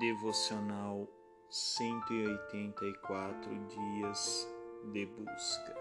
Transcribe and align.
Devocional 0.00 1.08
184 1.48 3.68
Dias 3.68 4.48
de 4.92 5.06
Busca. 5.06 5.76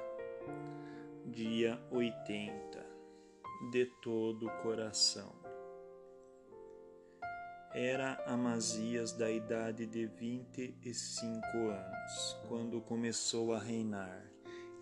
Dia 1.25 1.81
80 1.89 2.85
De 3.71 3.87
todo 4.03 4.45
o 4.45 4.51
coração. 4.61 5.33
Era 7.73 8.23
Amazias 8.27 9.11
da 9.11 9.31
idade 9.31 9.87
de 9.87 10.05
25 10.05 11.57
anos, 11.57 12.37
quando 12.47 12.79
começou 12.81 13.55
a 13.55 13.59
reinar, 13.59 14.23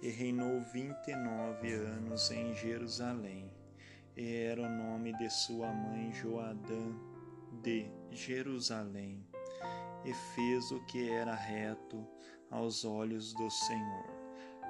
e 0.02 0.10
reinou 0.10 0.60
29 0.74 1.72
anos 1.72 2.30
em 2.30 2.54
Jerusalém, 2.54 3.50
e 4.18 4.36
era 4.36 4.62
o 4.62 4.70
nome 4.70 5.18
de 5.18 5.30
sua 5.30 5.72
mãe 5.72 6.12
Joadã 6.12 7.13
de 7.62 7.92
Jerusalém 8.12 9.26
e 10.06 10.14
fez 10.14 10.72
o 10.72 10.84
que 10.86 11.10
era 11.10 11.34
reto 11.34 12.06
aos 12.50 12.84
olhos 12.86 13.34
do 13.34 13.50
Senhor, 13.50 14.06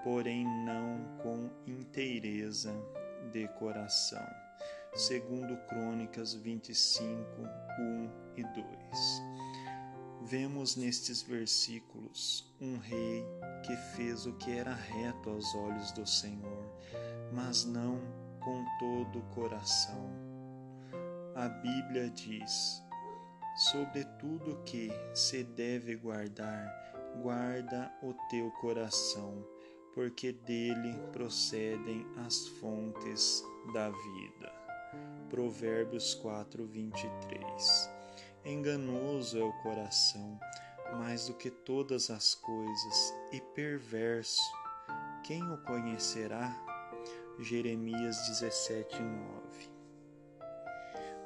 porém 0.03 0.45
não 0.45 1.17
com 1.21 1.49
inteireza 1.67 2.73
de 3.31 3.47
coração. 3.59 4.25
Segundo 4.95 5.57
Crônicas 5.67 6.33
25, 6.35 7.23
1 7.79 8.09
e 8.37 8.43
2. 8.43 8.63
Vemos 10.21 10.75
nestes 10.75 11.21
versículos 11.21 12.55
um 12.61 12.77
rei 12.77 13.25
que 13.65 13.75
fez 13.95 14.25
o 14.25 14.33
que 14.33 14.51
era 14.51 14.73
reto 14.73 15.31
aos 15.31 15.53
olhos 15.55 15.91
do 15.91 16.07
Senhor, 16.07 16.79
mas 17.33 17.65
não 17.65 17.99
com 18.39 18.63
todo 18.79 19.19
o 19.19 19.33
coração 19.33 20.22
a 21.35 21.47
Bíblia 21.47 22.09
diz: 22.09 22.83
sobre 23.55 24.03
tudo 24.19 24.63
que 24.63 24.91
se 25.13 25.43
deve 25.43 25.95
guardar, 25.95 26.67
guarda 27.21 27.91
o 28.01 28.13
teu 28.29 28.49
coração, 28.51 29.45
porque 29.93 30.31
dele 30.31 30.95
procedem 31.11 32.05
as 32.25 32.47
fontes 32.59 33.43
da 33.73 33.89
vida. 33.89 34.51
Provérbios 35.29 36.13
4, 36.15 36.65
23. 36.65 37.89
Enganoso 38.45 39.39
é 39.39 39.43
o 39.43 39.53
coração, 39.61 40.39
mais 40.93 41.27
do 41.27 41.33
que 41.33 41.49
todas 41.49 42.09
as 42.09 42.35
coisas, 42.35 43.13
e 43.31 43.39
perverso. 43.55 44.41
Quem 45.23 45.41
o 45.41 45.57
conhecerá? 45.63 46.55
Jeremias 47.39 48.17
17, 48.27 49.01
9. 49.01 49.72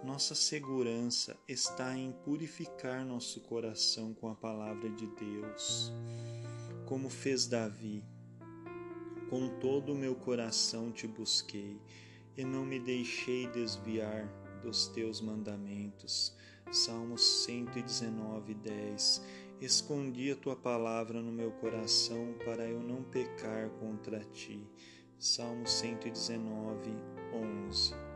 Nossa 0.08 0.34
segurança 0.34 1.38
está 1.50 1.98
em 1.98 2.14
purificar 2.14 3.06
nosso 3.06 3.42
coração 3.42 4.14
com 4.14 4.30
a 4.30 4.36
palavra 4.36 4.90
de 4.90 5.06
Deus, 5.06 5.92
como 6.86 7.10
fez 7.10 7.46
Davi. 7.46 8.02
Com 9.30 9.60
todo 9.60 9.92
o 9.92 9.98
meu 9.98 10.16
coração 10.16 10.94
te 10.94 11.06
busquei 11.06 11.78
e 12.38 12.46
não 12.46 12.66
me 12.66 12.80
deixei 12.80 13.48
desviar 13.48 14.26
dos 14.64 14.88
teus 14.88 15.20
mandamentos. 15.20 16.34
Salmos 16.72 17.44
119, 17.44 18.54
10. 18.54 19.22
Escondi 19.60 20.32
a 20.32 20.38
tua 20.38 20.56
palavra 20.56 21.22
no 21.22 21.34
meu 21.34 21.52
coração 21.52 22.34
para 22.46 22.66
eu 22.66 22.80
não 22.80 23.04
pecar 23.04 23.70
contra 23.72 24.22
ti. 24.24 24.66
Salmo 25.20 25.68
119, 25.68 26.92
11. 27.34 28.08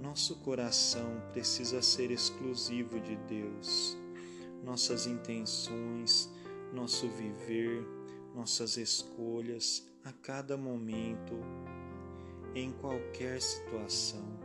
Nosso 0.00 0.36
coração 0.36 1.22
precisa 1.32 1.80
ser 1.80 2.10
exclusivo 2.10 3.00
de 3.00 3.16
Deus. 3.16 3.96
Nossas 4.64 5.06
intenções, 5.06 6.30
nosso 6.72 7.08
viver, 7.08 7.86
nossas 8.34 8.76
escolhas 8.76 9.86
a 10.04 10.12
cada 10.12 10.56
momento, 10.56 11.34
em 12.54 12.72
qualquer 12.72 13.40
situação. 13.40 14.38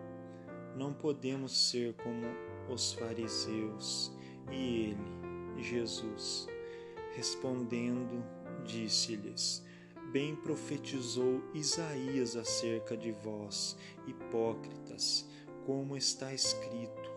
Não 0.75 0.93
podemos 0.93 1.69
ser 1.69 1.93
como 1.95 2.27
os 2.69 2.93
fariseus. 2.93 4.11
E 4.51 4.91
ele, 4.91 5.63
Jesus, 5.63 6.47
respondendo, 7.15 8.23
disse-lhes: 8.63 9.63
Bem 10.11 10.35
profetizou 10.35 11.41
Isaías 11.53 12.35
acerca 12.35 12.95
de 12.95 13.11
vós, 13.11 13.75
hipócritas 14.05 15.26
como 15.67 15.97
está 15.97 16.33
escrito: 16.33 17.11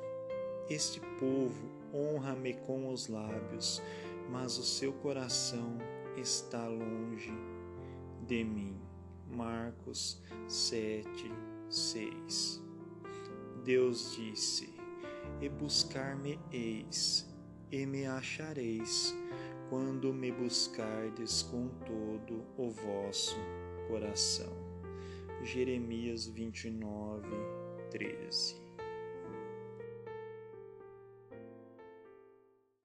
Este 0.69 1.01
povo 1.19 1.71
honra-me 1.95 2.53
com 2.53 2.93
os 2.93 3.07
lábios, 3.07 3.81
mas 4.29 4.59
o 4.59 4.65
seu 4.65 4.93
coração 4.93 5.79
está 6.17 6.67
longe 6.67 7.33
de 8.27 8.45
mim. 8.45 8.77
Marcos 9.31 10.21
7, 10.49 11.07
6 11.69 12.61
Deus 13.65 14.17
disse: 14.17 14.75
E 15.41 15.49
buscar-me-eis, 15.49 17.29
e 17.71 17.87
me 17.87 18.07
achareis, 18.07 19.15
quando 19.69 20.13
me 20.13 20.33
buscardes 20.33 21.43
com 21.43 21.69
todo 21.87 22.45
o 22.57 22.71
vosso 22.71 23.37
coração. 23.87 24.53
Jeremias 25.45 26.27
29, 26.27 27.29
13. 27.91 28.55